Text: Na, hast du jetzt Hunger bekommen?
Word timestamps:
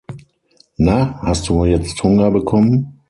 Na, 0.79 1.19
hast 1.21 1.47
du 1.47 1.63
jetzt 1.63 2.01
Hunger 2.01 2.31
bekommen? 2.31 2.97